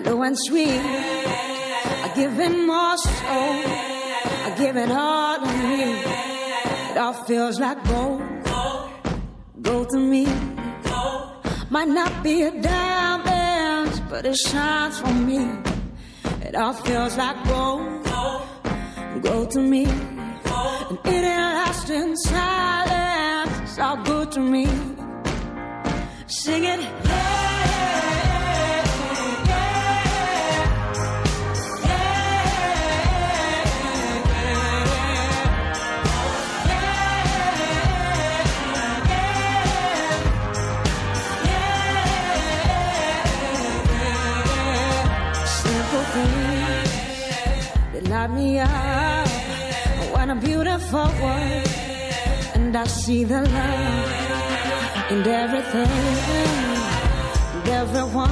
Low, 0.08 0.16
low 0.16 0.34
sweet. 0.36 0.80
I 2.06 2.10
give 2.14 2.38
it 2.40 2.56
more 2.66 2.96
soul. 2.96 3.60
I 4.46 4.54
give 4.56 4.74
it 4.76 4.90
all 4.90 5.38
to 5.38 5.52
me. 5.68 5.82
It 6.90 6.96
all 6.96 7.12
feels 7.12 7.60
like 7.60 7.84
gold. 7.86 8.22
Gold 9.60 9.90
to 9.90 9.98
me. 9.98 10.24
Might 11.68 11.88
not 11.88 12.22
be 12.22 12.42
a 12.44 12.50
diamond, 12.50 14.02
but 14.08 14.24
it 14.24 14.38
shines 14.38 14.98
for 14.98 15.12
me. 15.12 15.42
It 16.40 16.54
all 16.54 16.72
feels 16.72 17.18
like 17.18 17.36
gold, 17.46 17.82
gold 19.22 19.50
to 19.50 19.60
me. 19.60 19.84
And 19.84 20.98
it 21.04 21.22
ain't 21.34 21.54
lost 21.60 21.90
in 21.90 22.16
silence. 22.16 23.52
It's 23.62 23.78
all 23.78 23.98
good 24.04 24.32
to 24.32 24.40
me. 24.40 24.66
Sing 26.26 26.64
it. 26.64 27.07
World. 50.92 51.12
And 52.54 52.76
I 52.76 52.84
see 52.86 53.24
the 53.24 53.42
love 53.42 55.10
in 55.12 55.26
everything 55.26 55.88
and 57.54 57.68
everyone. 57.68 58.30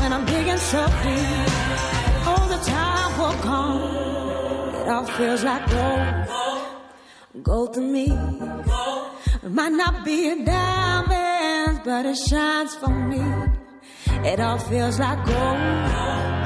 When 0.00 0.12
I'm 0.12 0.24
digging 0.26 0.62
so 0.72 0.86
deep, 1.04 2.26
all 2.26 2.46
the 2.48 2.60
time 2.76 3.10
will 3.18 3.38
come. 3.48 3.80
It 4.80 4.88
all 4.88 5.06
feels 5.06 5.44
like 5.44 5.64
gold, 5.70 7.42
gold 7.42 7.74
to 7.74 7.80
me. 7.80 8.06
It 9.42 9.52
might 9.52 9.72
not 9.72 10.04
be 10.04 10.30
a 10.30 10.44
diamond, 10.44 11.80
but 11.84 12.06
it 12.06 12.16
shines 12.16 12.74
for 12.74 12.90
me. 12.90 13.22
It 14.30 14.40
all 14.40 14.58
feels 14.58 14.98
like 14.98 15.24
gold 15.26 16.39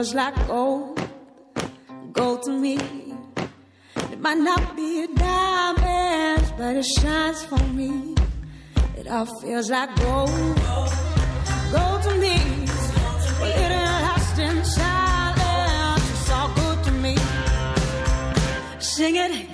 feels 0.00 0.14
like 0.14 0.46
gold, 0.46 0.98
gold 2.12 2.42
to 2.42 2.50
me. 2.50 2.78
It 4.10 4.18
might 4.18 4.38
not 4.38 4.74
be 4.74 5.02
a 5.02 5.08
diamond, 5.08 6.54
but 6.56 6.74
it 6.74 6.86
shines 6.86 7.44
for 7.44 7.62
me. 7.74 8.14
It 8.96 9.06
all 9.08 9.26
feels 9.26 9.68
like 9.68 9.94
gold, 9.96 10.30
gold 11.74 12.00
to 12.06 12.14
me. 12.18 12.38
Well, 13.40 13.52
it 13.62 13.72
lost 14.06 14.38
in 14.38 14.64
silence. 14.64 16.10
It's 16.12 16.30
all 16.30 16.48
good 16.54 16.84
to 16.84 16.92
me. 16.92 17.16
Sing 18.78 19.16
it. 19.16 19.49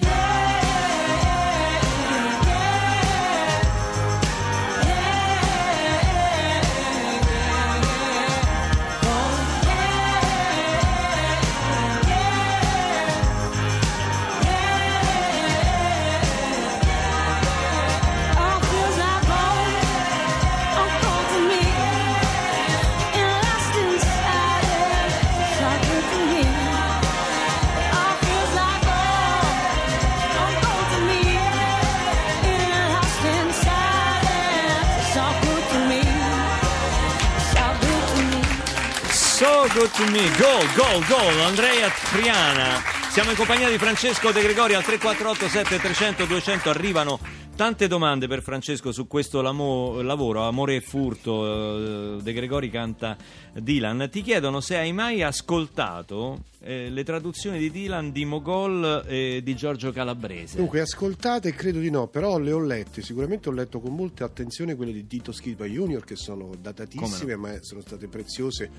So 39.37 39.69
good 39.75 39.91
to 39.91 40.11
me, 40.13 40.23
gol, 40.39 40.65
gol, 40.75 41.05
gol, 41.09 41.41
Andrea 41.41 41.91
Triana. 41.91 42.83
Siamo 43.11 43.29
in 43.29 43.37
compagnia 43.37 43.69
di 43.69 43.77
Francesco 43.77 44.33
De 44.33 44.41
Gregori 44.41 44.73
al 44.73 44.83
348 44.83 45.47
7300 45.47 46.25
200 46.25 46.71
arrivano 46.71 47.19
Tante 47.57 47.89
domande 47.89 48.29
per 48.29 48.43
Francesco 48.43 48.93
su 48.93 49.07
questo 49.07 49.41
lavoro, 49.41 50.43
Amore 50.43 50.75
e 50.75 50.81
furto, 50.83 52.19
eh, 52.19 52.23
De 52.23 52.33
Gregori 52.35 52.69
canta 52.69 53.17
Dylan. 53.55 54.11
Ti 54.13 54.21
chiedono 54.21 54.61
se 54.61 54.77
hai 54.77 54.93
mai 54.93 55.23
ascoltato 55.23 56.45
eh, 56.61 56.91
le 56.91 57.03
traduzioni 57.03 57.59
di 57.59 57.71
Dylan 57.71 58.13
di 58.13 58.27
Mogol 58.27 59.05
e 59.07 59.41
di 59.43 59.57
Giorgio 59.57 59.91
Calabrese. 59.91 60.59
Dunque, 60.59 60.81
ascoltate, 60.81 61.55
credo 61.55 61.79
di 61.79 61.89
no, 61.89 62.09
però 62.09 62.39
le 62.39 62.53
ho 62.53 62.61
lette. 62.61 63.01
Sicuramente 63.01 63.49
ho 63.49 63.53
letto 63.53 63.81
con 63.81 63.95
molta 63.95 64.27
attenzione 64.27 64.75
quelle 64.75 64.93
di 64.93 65.07
Tito 65.07 65.33
Schilpa 65.33 65.65
Junior, 65.65 66.05
che 66.05 66.17
sono 66.17 66.51
datatissime, 66.61 67.37
ma 67.37 67.57
sono 67.63 67.81
state 67.81 68.07
preziose 68.07 68.71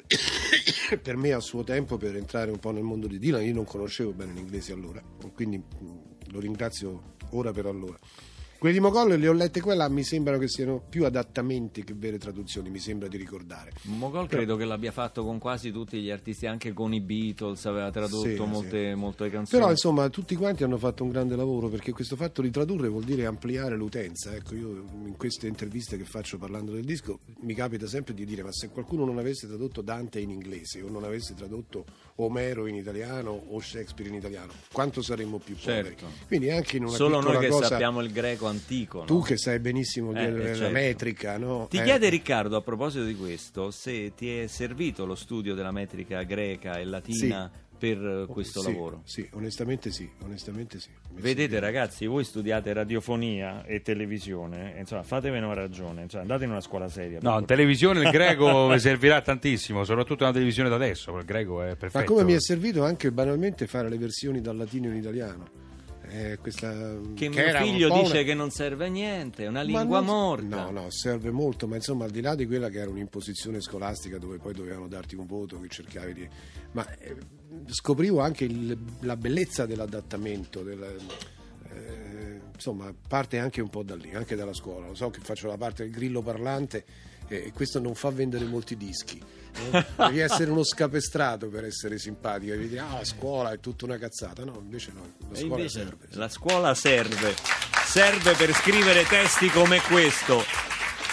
per 1.02 1.16
me 1.18 1.32
a 1.34 1.40
suo 1.40 1.62
tempo 1.62 1.98
per 1.98 2.16
entrare 2.16 2.50
un 2.50 2.58
po' 2.58 2.70
nel 2.70 2.84
mondo 2.84 3.06
di 3.06 3.18
Dylan. 3.18 3.44
Io 3.44 3.52
non 3.52 3.66
conoscevo 3.66 4.12
bene 4.12 4.32
l'inglese 4.32 4.72
allora, 4.72 5.02
quindi 5.34 5.58
mh, 5.58 6.30
lo 6.30 6.40
ringrazio 6.40 7.12
ora 7.36 7.52
per 7.52 7.66
allora. 7.66 7.98
Quelle 8.56 8.78
di 8.78 8.82
Mogol 8.82 9.18
le 9.18 9.28
ho 9.28 9.32
lette 9.34 9.60
quella, 9.60 9.90
mi 9.90 10.02
sembrano 10.02 10.38
che 10.38 10.48
siano 10.48 10.82
più 10.88 11.04
adattamenti 11.04 11.84
che 11.84 11.92
vere 11.94 12.16
traduzioni, 12.16 12.70
mi 12.70 12.78
sembra 12.78 13.08
di 13.08 13.18
ricordare. 13.18 13.72
Mogol 13.82 14.26
credo 14.26 14.56
che 14.56 14.64
l'abbia 14.64 14.90
fatto 14.90 15.22
con 15.22 15.38
quasi 15.38 15.70
tutti 15.70 16.00
gli 16.00 16.08
artisti, 16.08 16.46
anche 16.46 16.72
con 16.72 16.94
i 16.94 17.02
Beatles, 17.02 17.66
aveva 17.66 17.90
tradotto 17.90 18.26
Sì, 18.26 18.36
molte, 18.36 18.90
sì. 18.92 18.94
molte 18.94 19.28
canzoni. 19.28 19.60
Però 19.60 19.70
insomma 19.70 20.08
tutti 20.08 20.34
quanti 20.34 20.64
hanno 20.64 20.78
fatto 20.78 21.02
un 21.04 21.10
grande 21.10 21.36
lavoro 21.36 21.68
perché 21.68 21.92
questo 21.92 22.16
fatto 22.16 22.40
di 22.40 22.48
tradurre 22.50 22.88
vuol 22.88 23.04
dire 23.04 23.26
ampliare 23.26 23.76
l'utenza. 23.76 24.34
Ecco, 24.34 24.54
io 24.54 24.82
in 25.04 25.14
queste 25.18 25.46
interviste 25.46 25.98
che 25.98 26.04
faccio 26.04 26.38
parlando 26.38 26.72
del 26.72 26.84
disco 26.84 27.18
mi 27.40 27.52
capita 27.52 27.86
sempre 27.86 28.14
di 28.14 28.24
dire 28.24 28.42
ma 28.42 28.52
se 28.52 28.70
qualcuno 28.70 29.04
non 29.04 29.18
avesse 29.18 29.46
tradotto 29.46 29.82
Dante 29.82 30.20
in 30.20 30.30
inglese 30.30 30.80
o 30.80 30.88
non 30.88 31.04
avesse 31.04 31.34
tradotto 31.34 31.84
Omero 32.16 32.66
in 32.68 32.76
italiano 32.76 33.30
o 33.48 33.58
Shakespeare 33.60 34.08
in 34.08 34.14
italiano, 34.16 34.52
quanto 34.72 35.02
saremmo 35.02 35.38
più 35.38 35.56
poveri? 35.56 35.88
Certo. 35.88 36.06
Quindi 36.28 36.48
anche 36.50 36.76
in 36.76 36.84
una 36.84 36.92
Solo 36.94 37.20
noi 37.20 37.38
che 37.38 37.48
cosa 37.48 37.66
sappiamo 37.66 38.00
il 38.02 38.12
greco 38.12 38.46
antico. 38.46 38.98
no? 39.00 39.04
tu 39.04 39.20
che 39.22 39.36
sai 39.36 39.58
benissimo 39.58 40.12
Eh, 40.12 40.14
che 40.14 40.20
eh, 40.26 40.30
la 40.50 40.54
certo. 40.54 40.72
metrica, 40.72 41.38
no? 41.38 41.66
Ti 41.68 41.78
Eh, 41.78 41.82
chiede 41.82 42.08
Riccardo 42.08 42.56
a 42.56 42.60
proposito 42.62 43.04
di 43.04 43.16
questo 43.16 43.72
se 43.72 44.14
ti 44.14 44.38
è 44.38 44.46
servito 44.46 45.04
lo 45.04 45.16
studio 45.16 45.54
della 45.56 45.72
metrica 45.72 46.22
greca 46.22 46.78
e 46.78 46.84
latina 46.84 47.50
per 47.84 48.06
eh, 48.06 48.26
questo 48.26 48.60
sì, 48.60 48.72
lavoro. 48.72 49.02
Sì, 49.04 49.28
onestamente 49.32 49.90
sì, 49.90 50.08
onestamente 50.22 50.80
sì. 50.80 50.88
Vedete 51.12 51.60
ragazzi, 51.60 52.06
voi 52.06 52.24
studiate 52.24 52.72
radiofonia 52.72 53.64
e 53.64 53.82
televisione, 53.82 54.74
insomma 54.78 55.02
fatevene 55.02 55.44
una 55.44 55.54
ragione, 55.54 56.02
insomma, 56.02 56.22
andate 56.22 56.44
in 56.44 56.50
una 56.50 56.62
scuola 56.62 56.88
seria. 56.88 57.18
No, 57.20 57.38
in 57.38 57.44
televisione 57.44 58.00
il 58.00 58.10
greco 58.10 58.68
mi 58.72 58.78
servirà 58.78 59.20
tantissimo, 59.20 59.84
soprattutto 59.84 60.22
nella 60.22 60.32
televisione 60.34 60.70
da 60.70 60.76
adesso, 60.76 61.16
il 61.18 61.24
greco 61.24 61.62
è 61.62 61.76
perfetto. 61.76 61.98
Ma 61.98 62.04
come 62.04 62.24
mi 62.24 62.32
è 62.32 62.40
servito 62.40 62.84
anche 62.84 63.12
banalmente 63.12 63.66
fare 63.66 63.90
le 63.90 63.98
versioni 63.98 64.40
dal 64.40 64.56
latino 64.56 64.88
in 64.88 64.96
italiano. 64.96 65.63
Eh, 66.16 66.38
questa, 66.40 66.70
che 67.16 67.28
mio 67.28 67.38
era 67.40 67.58
un 67.58 67.64
figlio 67.64 67.88
dice 67.92 68.12
una- 68.12 68.22
che 68.22 68.34
non 68.34 68.50
serve 68.50 68.86
a 68.86 68.88
niente, 68.88 69.44
è 69.44 69.46
una 69.48 69.62
lingua 69.62 69.98
non- 70.00 70.04
morta. 70.04 70.64
No, 70.64 70.70
no, 70.70 70.90
serve 70.90 71.30
molto, 71.32 71.66
ma 71.66 71.74
insomma 71.74 72.04
al 72.04 72.10
di 72.12 72.20
là 72.20 72.36
di 72.36 72.46
quella 72.46 72.68
che 72.68 72.78
era 72.78 72.88
un'imposizione 72.90 73.60
scolastica 73.60 74.18
dove 74.18 74.38
poi 74.38 74.52
dovevano 74.54 74.86
darti 74.86 75.16
un 75.16 75.26
voto 75.26 75.58
che 75.60 75.68
cercavi 75.68 76.12
di... 76.14 76.28
Ma 76.72 76.88
eh, 76.98 77.16
scoprivo 77.66 78.20
anche 78.20 78.44
il- 78.44 78.78
la 79.00 79.16
bellezza 79.16 79.66
dell'adattamento, 79.66 80.62
del- 80.62 80.96
eh, 81.72 82.40
insomma 82.54 82.94
parte 83.08 83.38
anche 83.38 83.60
un 83.60 83.68
po' 83.70 83.82
da 83.82 83.96
lì, 83.96 84.14
anche 84.14 84.36
dalla 84.36 84.54
scuola. 84.54 84.86
Lo 84.86 84.94
so 84.94 85.10
che 85.10 85.20
faccio 85.20 85.48
la 85.48 85.56
parte 85.56 85.82
del 85.82 85.92
grillo 85.92 86.22
parlante 86.22 86.84
e 87.28 87.52
questo 87.52 87.80
non 87.80 87.94
fa 87.94 88.10
vendere 88.10 88.44
molti 88.44 88.76
dischi. 88.76 89.20
eh. 89.72 89.84
Devi 89.96 90.18
essere 90.20 90.50
uno 90.50 90.64
scapestrato 90.64 91.48
per 91.48 91.64
essere 91.64 91.98
simpatico, 91.98 92.52
devi 92.52 92.68
dire 92.68 92.80
ah 92.80 92.94
la 92.98 93.04
scuola 93.04 93.52
è 93.52 93.60
tutta 93.60 93.84
una 93.84 93.98
cazzata, 93.98 94.44
no, 94.44 94.58
invece 94.62 94.92
no, 94.94 95.02
la 95.30 95.36
scuola 95.36 95.54
invece 95.56 95.78
serve. 95.80 96.06
sì. 96.10 96.18
La 96.18 96.28
scuola 96.28 96.74
serve, 96.74 97.34
serve 97.86 98.32
per 98.34 98.52
scrivere 98.54 99.04
testi 99.04 99.48
come 99.48 99.80
questo. 99.82 100.42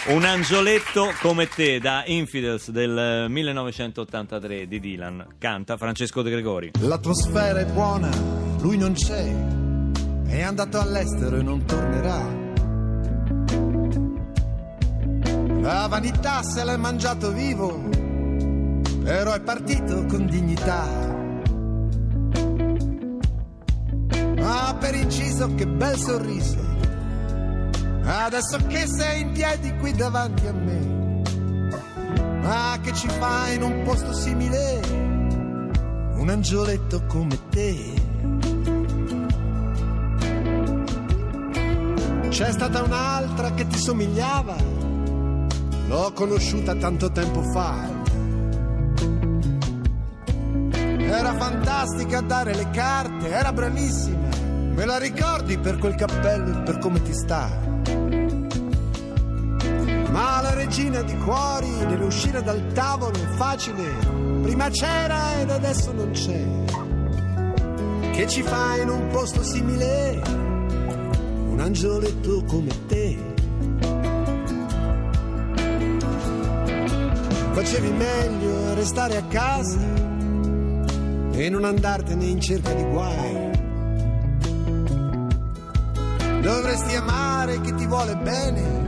Un 0.08 0.26
angioletto 0.26 1.14
come 1.22 1.48
te 1.48 1.80
da 1.80 2.02
Infidels 2.08 2.72
del 2.72 3.28
1983 3.30 4.68
di 4.68 4.80
Dylan. 4.80 5.36
Canta 5.38 5.78
Francesco 5.78 6.24
De 6.24 6.32
Gregori. 6.32 6.72
L'atmosfera 6.80 7.60
è 7.60 7.66
buona, 7.66 8.10
lui 8.62 8.78
non 8.78 8.94
c'è, 8.94 9.32
è 10.26 10.42
andato 10.42 10.80
all'estero 10.80 11.38
e 11.38 11.44
non 11.44 11.64
tornerà. 11.66 12.41
La 15.62 15.88
vanità 15.88 16.44
se 16.44 16.64
l'è 16.64 16.76
mangiato 16.76 17.32
vivo, 17.32 17.90
però 19.04 19.34
è 19.34 19.42
partito 19.42 20.06
con 20.06 20.26
dignità. 20.26 20.86
Ma 24.38 24.76
per 24.80 24.96
inciso 24.96 25.54
che 25.56 25.68
bel 25.68 25.96
sorriso, 25.98 26.60
adesso 28.04 28.58
che 28.68 28.86
sei 28.88 29.22
in 29.22 29.32
piedi 29.32 29.74
qui 29.78 29.94
davanti 29.94 30.48
a 30.48 30.54
me, 30.54 31.22
ma 32.42 32.78
che 32.82 32.94
ci 32.94 33.08
fai 33.08 33.56
in 33.56 33.64
un 33.64 33.84
posto 33.84 34.14
simile? 34.14 35.10
un 36.22 36.30
angioletto 36.30 37.04
come 37.08 37.36
te. 37.50 37.94
C'è 42.30 42.52
stata 42.52 42.84
un'altra 42.84 43.54
che 43.56 43.66
ti 43.66 43.78
somigliava, 43.78 44.56
l'ho 45.92 46.14
conosciuta 46.14 46.74
tanto 46.76 47.12
tempo 47.12 47.42
fa. 47.52 47.76
Era 50.98 51.36
fantastica 51.36 52.20
a 52.20 52.22
dare 52.22 52.56
le 52.56 52.70
carte, 52.70 53.28
era 53.28 53.52
bravissima. 53.52 54.30
Me 54.74 54.86
la 54.86 54.98
ricordi 54.98 55.58
per 55.58 55.78
quel 55.80 55.96
cappello 55.96 56.60
e 56.60 56.62
per 56.64 56.78
come 56.78 57.02
ti 57.02 57.14
sta? 57.14 57.50
Ma 60.12 60.42
la 60.42 60.54
regina 60.54 61.02
di 61.02 61.18
cuori 61.18 61.70
nell'uscire 61.86 62.42
dal 62.42 62.72
tavolo 62.72 63.18
è 63.18 63.28
facile. 63.36 63.94
Prima 64.44 64.70
c'era 64.70 65.42
ed 65.42 65.50
adesso 65.50 65.92
non 65.92 66.12
c'è. 66.12 66.46
Che 68.12 68.28
ci 68.30 68.44
fa 68.44 68.78
in 68.78 68.88
un 68.88 69.08
posto 69.10 69.44
simile? 69.44 70.22
Un 71.50 71.60
angioletto 71.60 72.46
come 72.46 72.86
te. 72.88 73.31
Facevi 77.54 77.92
meglio 77.92 78.68
a 78.68 78.74
restare 78.74 79.18
a 79.18 79.24
casa 79.24 79.80
e 81.34 81.50
non 81.50 81.66
andartene 81.66 82.26
in 82.26 82.40
cerca 82.40 82.74
di 82.74 82.84
guai. 82.84 83.50
Dovresti 86.42 86.96
amare 86.96 87.62
chi 87.62 87.74
ti 87.76 87.86
vuole 87.86 88.16
bene 88.16 88.86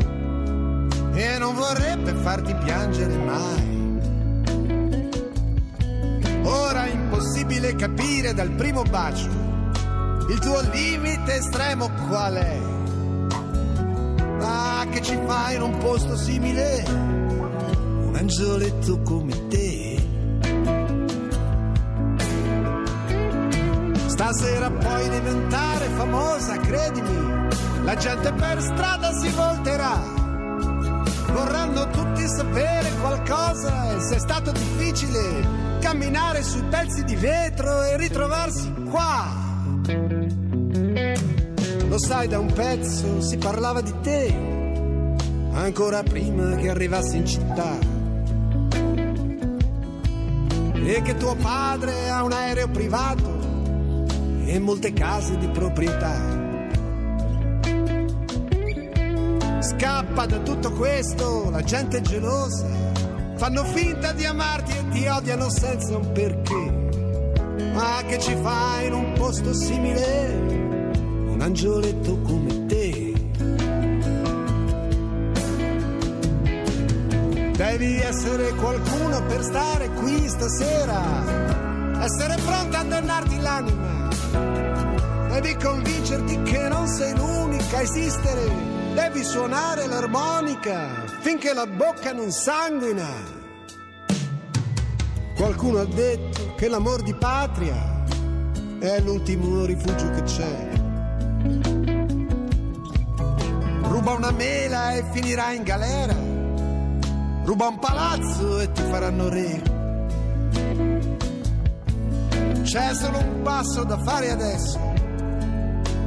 e 1.13 1.37
non 1.37 1.55
vorrebbe 1.55 2.13
farti 2.13 2.55
piangere 2.55 3.15
mai. 3.17 3.99
Ora 6.43 6.85
è 6.85 6.91
impossibile 6.91 7.75
capire 7.75 8.33
dal 8.33 8.49
primo 8.51 8.83
bacio 8.83 9.29
il 10.29 10.39
tuo 10.39 10.61
limite 10.71 11.35
estremo 11.35 11.89
qual 12.07 12.33
è. 12.35 12.59
Ma 14.39 14.85
che 14.89 15.01
ci 15.01 15.19
fai 15.25 15.55
in 15.55 15.61
un 15.61 15.77
posto 15.77 16.15
simile? 16.15 17.12
Angioletto 18.23 19.01
come 19.01 19.47
te. 19.49 20.01
Stasera 24.05 24.71
puoi 24.71 25.09
diventare 25.09 25.87
famosa, 25.97 26.55
credimi. 26.55 27.49
La 27.83 27.95
gente 27.95 28.31
per 28.31 28.61
strada 28.61 29.11
si 29.11 29.27
volterà 29.27 29.99
vorranno 31.33 31.89
tutti 31.89 32.25
sapere 32.25 32.91
qualcosa 33.01 33.93
e 33.93 33.99
se 33.99 34.15
è 34.15 34.19
stato 34.19 34.51
difficile 34.51 35.79
camminare 35.81 36.43
sui 36.43 36.63
pezzi 36.63 37.03
di 37.03 37.15
vetro 37.17 37.83
e 37.83 37.97
ritrovarsi 37.97 38.73
qua. 38.89 39.25
Lo 41.89 41.97
sai, 41.99 42.29
da 42.29 42.39
un 42.39 42.53
pezzo 42.53 43.19
si 43.19 43.35
parlava 43.37 43.81
di 43.81 43.93
te, 44.01 44.33
ancora 45.51 46.01
prima 46.03 46.55
che 46.55 46.69
arrivassi 46.69 47.17
in 47.17 47.27
città. 47.27 47.92
E 50.85 51.01
che 51.01 51.15
tuo 51.15 51.35
padre 51.35 52.09
ha 52.09 52.23
un 52.23 52.33
aereo 52.33 52.67
privato 52.67 53.31
e 54.45 54.59
molte 54.59 54.91
case 54.91 55.37
di 55.37 55.47
proprietà. 55.47 56.41
Scappa 59.59 60.25
da 60.25 60.39
tutto 60.39 60.71
questo, 60.73 61.49
la 61.49 61.61
gente 61.63 61.97
è 61.97 62.01
gelosa. 62.01 62.67
Fanno 63.37 63.63
finta 63.63 64.11
di 64.11 64.25
amarti 64.25 64.77
e 64.77 64.89
ti 64.89 65.07
odiano 65.07 65.49
senza 65.49 65.97
un 65.97 66.11
perché. 66.11 66.91
Ma 67.73 68.03
che 68.05 68.19
ci 68.19 68.35
fai 68.35 68.87
in 68.87 68.93
un 68.93 69.13
posto 69.13 69.53
simile? 69.53 70.91
Un 71.27 71.37
angioletto 71.39 72.19
come 72.19 72.52
Devi 77.55 77.99
essere 77.99 78.51
qualcuno 78.55 79.25
per 79.25 79.43
stare 79.43 79.89
qui 79.89 80.27
stasera. 80.27 81.01
Essere 82.01 82.35
pronta 82.43 82.79
a 82.79 82.83
dannarti 82.83 83.39
l'anima. 83.39 84.09
Devi 85.29 85.55
convincerti 85.55 86.41
che 86.43 86.67
non 86.67 86.87
sei 86.87 87.15
l'unica 87.15 87.81
esistere 87.81 88.73
devi 88.93 89.23
suonare 89.23 89.87
l'armonica 89.87 91.03
finché 91.21 91.53
la 91.53 91.65
bocca 91.65 92.13
non 92.13 92.31
sanguina. 92.31 93.09
Qualcuno 95.35 95.79
ha 95.79 95.85
detto 95.85 96.53
che 96.55 96.67
l'amor 96.67 97.01
di 97.01 97.13
patria 97.15 98.03
è 98.79 98.99
l'ultimo 99.01 99.65
rifugio 99.65 100.09
che 100.11 100.23
c'è. 100.23 100.69
Ruba 103.81 104.11
una 104.11 104.31
mela 104.31 104.93
e 104.93 105.03
finirà 105.11 105.51
in 105.53 105.63
galera. 105.63 106.22
Ruba 107.45 107.67
un 107.67 107.77
palazzo 107.77 108.59
e 108.61 108.71
ti 108.71 108.81
faranno 108.83 109.27
re. 109.27 109.61
C'è 112.63 112.93
solo 112.93 113.17
un 113.17 113.41
passo 113.43 113.83
da 113.83 113.97
fare 113.99 114.31
adesso. 114.31 114.79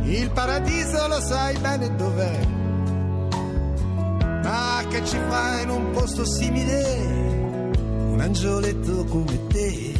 Il 0.04 0.30
paradiso 0.30 1.06
lo 1.08 1.20
sai 1.20 1.58
bene 1.58 1.94
dov'è. 1.94 2.46
Ma 4.42 4.82
che 4.88 5.04
ci 5.04 5.18
fa 5.28 5.60
in 5.60 5.68
un 5.68 5.90
posto 5.90 6.24
simile? 6.24 7.72
Un 8.08 8.20
angioletto 8.20 9.04
come 9.04 9.46
te. 9.48 9.92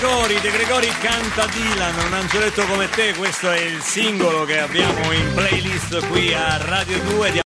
Gregori, 0.00 0.40
De 0.40 0.50
Gregori 0.50 0.88
canta 0.98 1.44
Dylan, 1.44 1.94
un 2.06 2.14
angioletto 2.14 2.64
come 2.64 2.88
te, 2.88 3.12
questo 3.12 3.50
è 3.50 3.60
il 3.60 3.82
singolo 3.82 4.46
che 4.46 4.58
abbiamo 4.58 5.12
in 5.12 5.30
playlist 5.34 6.06
qui 6.06 6.32
a 6.32 6.56
Radio 6.56 6.98
2. 7.00 7.30